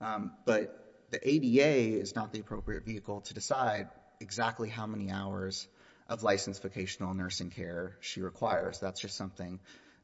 [0.01, 3.89] Um, but the ADA is not the appropriate vehicle to decide
[4.21, 5.67] exactly how many hours
[6.09, 8.79] of licensed vocational nursing care she requires.
[8.81, 9.61] That's just something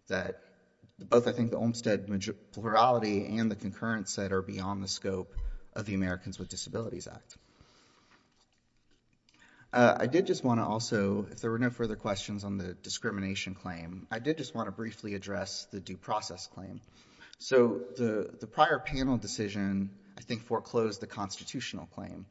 [0.09, 0.41] that
[0.99, 2.07] both, I think, the Olmstead
[2.53, 5.35] plurality and the concurrence said are beyond the scope
[5.75, 7.37] of the Americans with Disabilities Act.
[9.73, 12.75] Uh, I did just want to also, if there were no further questions on the
[12.75, 16.81] discrimination claim, I did just want to briefly address the due process claim.
[17.39, 22.27] So the prior panel decision, I think, foreclosed the constitutional claim.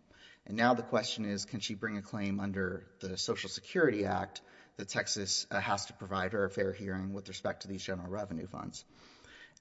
[0.46, 4.42] And now the question is, can she bring a claim under the Social Security Act
[4.78, 8.10] that Texas uh, has to provide her a fair hearing with respect to these general
[8.10, 8.84] revenue funds?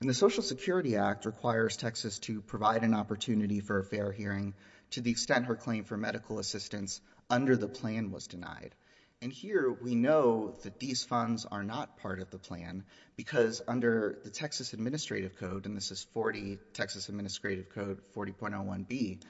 [0.01, 4.55] And the Social Security Act requires Texas to provide an opportunity for a fair hearing
[4.93, 8.75] to the extent her claim for medical assistance under the plan was denied.
[9.21, 12.85] And here we know that these funds are not part of the plan
[13.17, 19.21] because under the Texas Administrative Code, and this is 40 Texas Administrative Code 40.01b,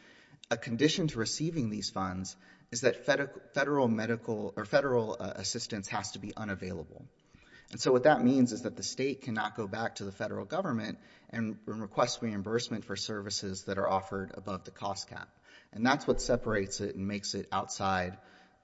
[0.50, 2.36] a condition to receiving these funds
[2.70, 3.06] is that
[3.54, 7.06] federal medical or federal uh, assistance has to be unavailable.
[7.70, 10.44] And so what that means is that the state cannot go back to the federal
[10.44, 10.98] government
[11.30, 15.28] and request reimbursement for services that are offered above the cost cap.
[15.72, 18.16] And that's what separates it and makes it outside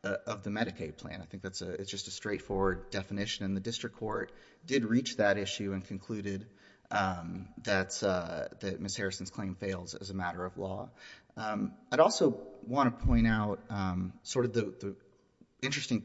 [0.02, 1.20] uh, of the Medicaid plan.
[1.22, 3.44] I think that's just a straightforward definition.
[3.44, 4.32] And the district court
[4.66, 6.46] did reach that issue and concluded
[6.90, 8.96] um, uh, that Ms.
[8.96, 10.90] Harrison's claim fails as a matter of law.
[11.36, 14.94] Um, I'd also want to point out um, sort of the
[15.62, 16.04] interesting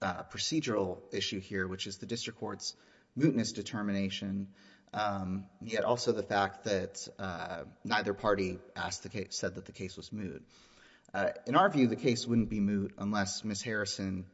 [0.00, 2.74] uh, procedural issue here, which is the district court's
[3.18, 4.48] mootness determination,
[4.94, 8.58] Um, yet also the fact that uh, neither party
[9.30, 10.42] said that the case was moot.
[11.12, 13.62] Uh, in our view, the case wouldn't be moot unless Ms.
[13.62, 14.26] Harrison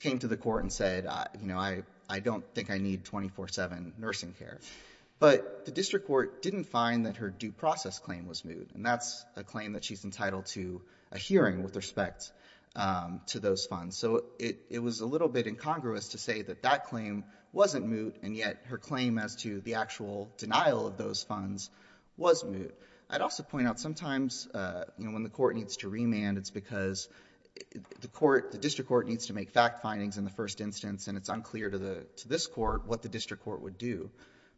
[0.00, 3.98] came to the court and said, uh, you know, I don't think I need 24-7
[3.98, 4.58] nursing care.
[5.20, 8.70] But the district court didn't find that her due process claim was moot.
[8.74, 12.32] And that's a claim that she's entitled to a hearing with respect
[12.76, 13.96] um, to those funds.
[13.96, 18.36] So it was a little bit incongruous to say that that claim wasn't moot, and
[18.36, 21.70] yet her claim as to the actual denial of those funds
[22.16, 22.74] was moot.
[23.08, 26.50] I'd also point out sometimes, uh, you know, when the court needs to remand, it's
[26.50, 27.08] because
[28.00, 31.16] the court, the district court needs to make fact findings in the first instance, and
[31.16, 34.10] it's unclear to this court what the district court would do.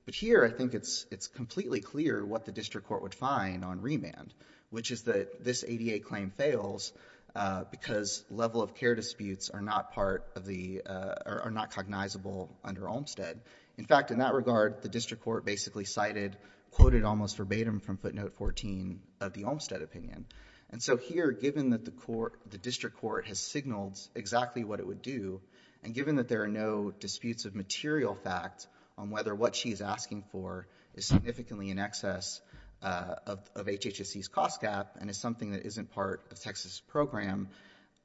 [0.04, 4.32] But here, I think it's completely clear what the district court would find on remand,
[4.70, 6.92] which is that this ADA claim fails
[7.36, 12.48] Uh, because level of care disputes are not part of the, uh, are not cognizable
[12.64, 13.38] under Olmstead.
[13.76, 16.38] In fact, in that regard, the district court basically cited,
[16.70, 20.24] quoted almost verbatim from footnote 14 of the Olmstead opinion.
[20.70, 24.86] And so here, given that the court, the district court has signaled exactly what it
[24.86, 25.42] would do,
[25.84, 30.24] and given that there are no disputes of material fact on whether what she's asking
[30.32, 32.40] for is significantly in excess
[32.82, 33.14] Uh,
[33.56, 37.48] of HHSC's cost cap and is something that isn't part of Texas' program,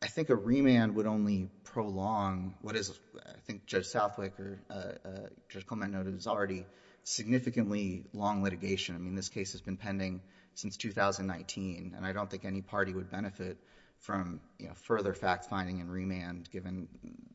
[0.02, 2.92] I think a remand would only prolong what is,
[3.24, 5.10] I think Judge Southwick or uh, uh,
[5.50, 6.66] Judge Clement noted, is already
[7.04, 8.96] significantly long litigation.
[8.96, 10.22] I mean, this case has been pending
[10.56, 13.58] since 2019, and I don't think any party would benefit
[14.00, 14.42] from,
[14.76, 16.88] further fact finding and remand given,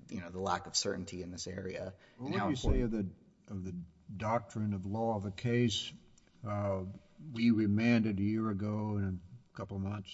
[0.08, 1.92] you know, the lack of certainty in this area.
[2.18, 3.74] What do you say of the
[4.16, 5.92] doctrine of law of the case?
[7.32, 9.20] We remanded a year ago in
[9.52, 10.10] a couple of months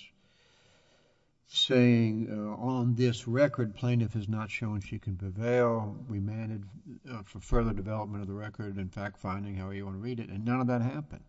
[1.52, 6.64] saying uh, on this record, plaintiff has not shown she can prevail, remanded
[7.10, 10.18] uh, for further development of the record and fact finding, however you want to read
[10.18, 11.24] it, and none of that happened.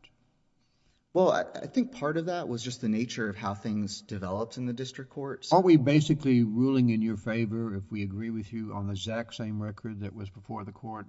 [1.14, 4.66] Well, I think part of that was just the nature of how things developed in
[4.66, 5.46] the district court.
[5.52, 9.36] Are we basically ruling in your favor if we agree with you on the exact
[9.36, 11.06] same record that was before the court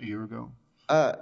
[0.00, 0.52] a year ago?
[0.88, 1.16] Uh,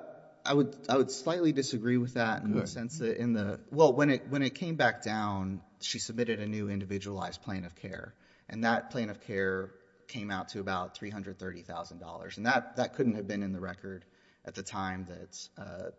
[0.44, 4.54] I would slightly disagree with that in the sense that in the, well, when it
[4.54, 8.14] came back down, she submitted a new individualized plan of care,
[8.48, 9.70] and that plan of care
[10.08, 14.04] came out to about $330,000, and that couldn't have been in the record
[14.44, 15.90] at the time that uh,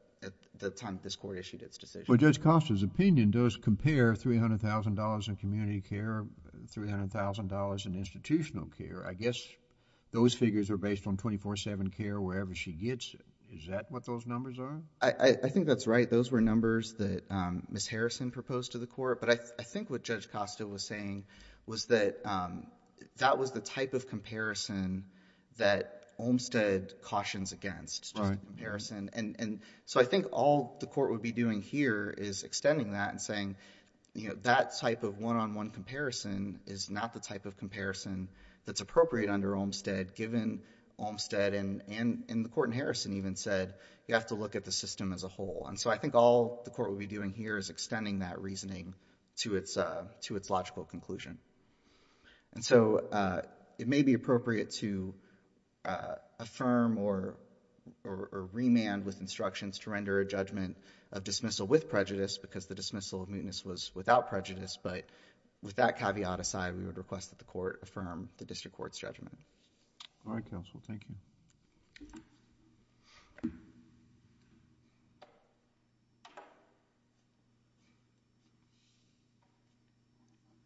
[1.02, 2.06] this court issued its decision.
[2.08, 6.26] Well, Judge Costa's opinion does compare $300,000 in community care,
[6.76, 9.06] $300,000 in institutional care.
[9.08, 9.42] I guess
[10.12, 13.26] those figures are based on 24-7 care wherever she gets it.
[13.54, 14.82] Is that what those numbers are?
[15.02, 16.10] I think that's right.
[16.10, 17.88] Those were numbers that um, Ms.
[17.88, 19.20] Harrison proposed to the court.
[19.20, 19.30] But
[19.60, 21.26] I think what Judge Costa was saying
[21.66, 22.68] was that um,
[23.18, 25.06] that was the type of comparison
[25.58, 29.10] that Olmstead cautions against, just a comparison.
[29.14, 33.22] And so I think all the court would be doing here is extending that and
[33.22, 33.58] saying,
[34.14, 38.30] you know, that type of one-on-one comparison is not the type of comparison
[38.66, 40.62] that's appropriate under Olmstead, given
[41.02, 43.74] Olmstead and the court in Harrison even said
[44.08, 45.66] you have to look at the system as a whole.
[45.68, 48.94] And so I think all the court would be doing here is extending that reasoning
[49.38, 50.04] to its uh,
[50.50, 51.38] logical conclusion.
[52.54, 53.42] And so uh,
[53.80, 55.14] it may be appropriate to
[55.86, 57.36] uh, affirm or
[58.04, 60.78] remand with instructions to render a judgment
[61.12, 64.78] of dismissal with prejudice because the dismissal of mootness was without prejudice.
[64.82, 65.04] But
[65.64, 69.38] with that caveat aside, we would request that the court affirm the district court's judgment.
[70.28, 70.80] All right, counsel.
[70.88, 71.16] Thank you.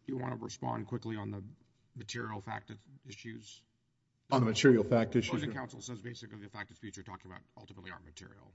[0.06, 1.42] Do you want to respond quickly on the
[1.96, 2.70] material fact
[3.08, 3.62] issues?
[4.30, 5.40] On the material fact issues?
[5.40, 8.52] The counsel says basically the fact disputes you're talking about ultimately aren't material.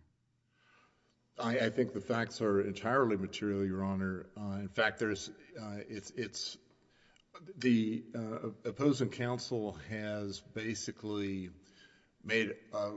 [1.39, 4.28] I think the facts are entirely material, Your Honor.
[4.38, 6.58] Uh, in fact, there's, uh, it's,
[7.57, 11.49] the uh, opposing counsel has basically
[12.23, 12.91] made a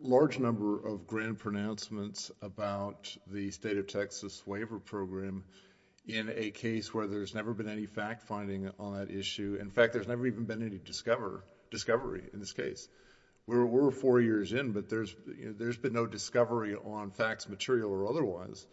[0.00, 5.44] large number of grand pronouncements about the state of Texas waiver program
[6.06, 9.58] in a case where there's never been any fact finding on that issue.
[9.60, 12.88] In fact, there's never even been any discovery in this case.
[13.46, 15.14] We're four years in, but there's
[15.78, 18.66] been no discovery on facts, material or otherwise.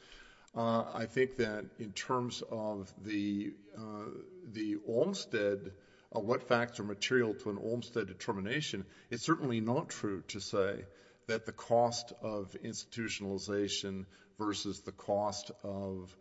[0.55, 4.09] Uh, I think that in terms of the uh
[4.53, 5.71] the Olmstead,
[6.15, 10.85] uh, what facts are material to an Olmstead determination, it's certainly not true to say
[11.27, 14.05] that the cost of institutionalization
[14.37, 16.15] versus the cost of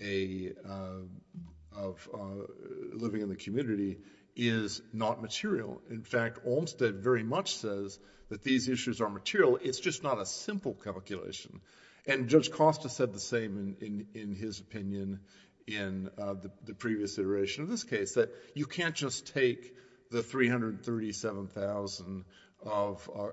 [0.00, 2.08] a, uh, of
[2.92, 3.98] living in the community
[4.36, 5.80] is not material.
[5.90, 9.58] In fact, Olmstead very much says that these issues are material.
[9.62, 11.60] It's just not a simple calculation.
[12.10, 13.76] And Judge Costa said the same
[14.14, 15.20] in his opinion
[15.68, 16.34] in uh,
[16.64, 19.76] the previous iteration of this case, that you can't just take
[20.10, 22.24] the 337,000
[22.66, 23.28] of uh,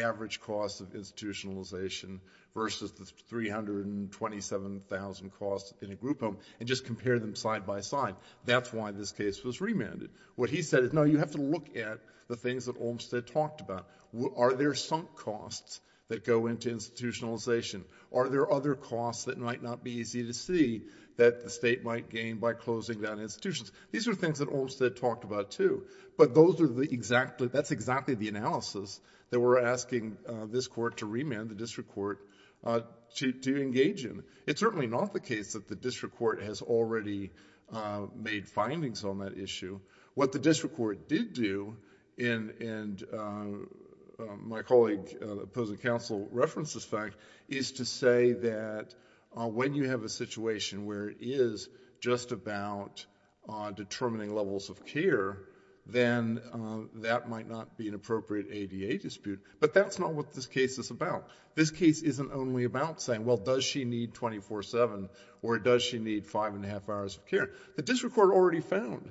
[0.00, 2.20] average cost of institutionalization
[2.54, 8.14] versus the 327,000 cost in a group home and just compare them side by side.
[8.44, 10.10] That's why this case was remanded.
[10.36, 11.98] What he said is, no, you have to look at
[12.28, 13.88] the things that Olmstead talked about.
[14.36, 15.80] Are there sunk costs
[16.12, 17.82] that go into institutionalization?
[18.12, 20.82] Are there other costs that might not be easy to see
[21.16, 23.72] that the state might gain by closing down institutions?
[23.92, 25.84] These are things that Olmstead talked about too.
[26.18, 29.00] But those are the exactly, that's exactly the analysis
[29.30, 32.20] that we're asking uh, this court to remand, the district court,
[32.62, 32.80] uh,
[33.16, 34.22] to engage in.
[34.46, 37.30] It's certainly not the case that the district court has already
[37.72, 39.80] uh, made findings on that issue.
[40.12, 41.76] What the district court did do,
[42.18, 42.52] in
[44.22, 47.16] Uh, my colleague uh, the opposing counsel referenced this fact,
[47.48, 48.94] is to say that
[49.36, 51.68] uh, when you have a situation where it is
[52.00, 53.04] just about
[53.74, 55.38] determining levels of care,
[55.86, 56.40] then
[56.94, 59.40] that might not be an appropriate ADA dispute.
[59.58, 61.28] But that's not what this case is about.
[61.56, 65.08] This case isn't only about saying, well, does she need 24-7
[65.42, 67.50] or does she need five and a half hours of care?
[67.74, 69.10] The district court already found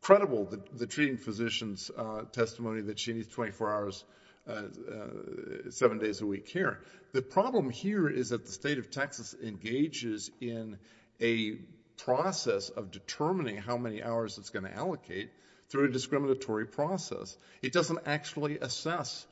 [0.00, 1.90] credible the treating physician's
[2.32, 4.04] testimony that she needs 24 hours,
[4.50, 6.80] Uh, uh, seven days a week care.
[7.12, 10.76] The problem here is that the state of Texas engages in
[11.20, 11.58] a
[12.04, 15.30] process of determining how many hours it's going to allocate
[15.68, 17.36] through a discriminatory process.
[17.62, 19.24] It doesn't actually assess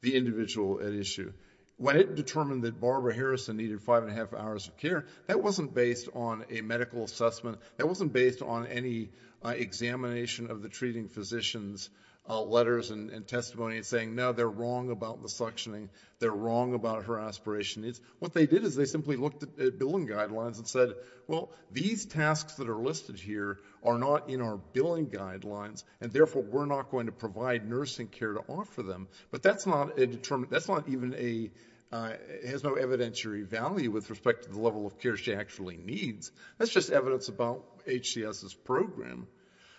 [0.00, 1.32] the individual at issue.
[1.76, 5.40] When it determined that Barbara Harrison needed five and a half hours of care, that
[5.42, 7.58] wasn't based on a medical assessment.
[7.76, 9.10] That wasn't based on any
[9.44, 11.88] uh, examination of the treating physician's
[12.28, 15.88] Uh, letters and testimony saying, no, they're wrong about the suctioning.
[16.18, 18.00] They're wrong about her aspiration needs.
[18.18, 20.94] What they did is they simply looked at billing guidelines and said,
[21.28, 26.42] well, these tasks that are listed here are not in our billing guidelines, and therefore
[26.42, 29.08] we're not going to provide nursing care to offer them.
[29.30, 31.50] But that's not a determin that's not even a,
[31.92, 36.32] it has no evidentiary value with respect to the level of care she actually needs.
[36.58, 39.28] That's just evidence about HCS's program.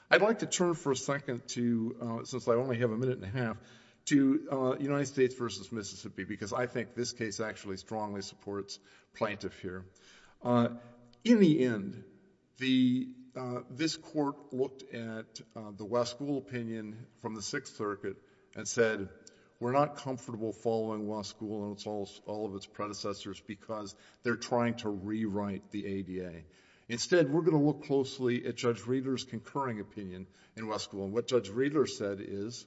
[0.10, 3.18] I'd like to turn for a second to, uh, since I only have a minute
[3.18, 3.58] and a half,
[4.05, 5.47] to uh, United States v.
[5.72, 8.80] Mississippi, because I think this case actually strongly supports
[9.16, 9.84] plaintiff here.
[10.41, 10.70] Uh,
[11.26, 12.03] in the end,
[13.70, 18.16] this court looked at the Waskul opinion from the Sixth Circuit
[18.55, 19.10] and said,
[19.60, 23.93] we're not comfortable following Waskul and all of its predecessors because
[24.24, 26.43] they're trying to rewrite the ADA.
[26.89, 30.25] Instead, we're going to look closely at Judge Readler's concurring opinion
[30.55, 31.03] in Waskul.
[31.03, 32.65] And what Judge Readler said is,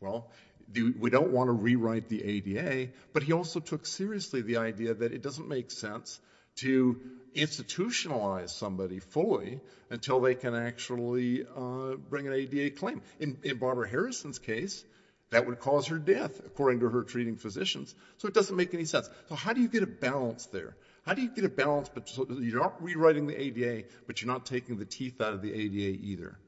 [0.00, 0.30] well,
[0.74, 5.12] we don't want to rewrite the ADA, but he also took seriously the idea that
[5.12, 6.20] it doesn't make sense
[6.56, 7.00] to
[7.34, 9.60] institutionalize somebody fully
[9.90, 13.00] until they can actually uh, bring an ADA claim.
[13.20, 14.84] In Barbara Harrison's case,
[15.30, 17.94] that would cause her death, according to her treating physicians.
[18.18, 19.08] So it doesn't make any sense.
[19.30, 20.76] So how do you get a balance there?
[21.04, 24.76] How do you get a balance, you're not rewriting the ADA, but you're not taking
[24.76, 26.38] the teeth out of the ADA either?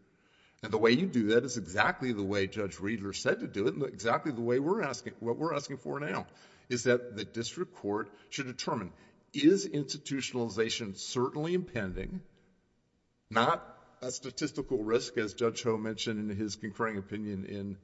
[0.62, 3.66] And the way you do that is exactly the way Judge Readler said to do
[3.66, 6.26] it, and exactly the way we're asking, what we're asking for now,
[6.68, 8.92] is that the district court should determine,
[9.34, 12.22] is institutionalization certainly impending,
[13.30, 13.62] not
[14.00, 17.76] a statistical risk, as Judge Ho mentioned in his concurring opinion in,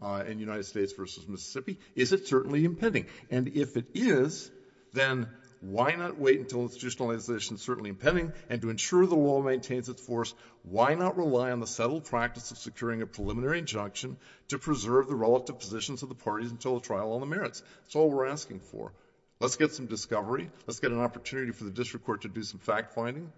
[0.00, 3.06] uh, in United States versus Mississippi, is it certainly impending?
[3.30, 4.50] And if it is,
[4.92, 5.28] then
[5.64, 8.32] why not wait until institutionalization is certainly impending?
[8.50, 12.50] And to ensure the law maintains its force, why not rely on the settled practice
[12.50, 16.80] of securing a preliminary injunction to preserve the relative positions of the parties until a
[16.80, 17.62] trial on the merits?
[17.82, 18.92] That's all we're asking for.
[19.40, 20.50] Let's get some discovery.
[20.66, 23.32] Let's get an opportunity for the district court to do some fact-finding.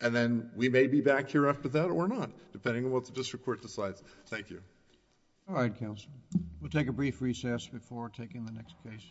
[0.00, 3.12] And then we may be back here after that or not, depending on what the
[3.12, 4.02] district court decides.
[4.26, 4.62] Thank you.
[5.48, 6.10] All right, counsel.
[6.60, 9.02] We'll take a brief recess before taking the next case.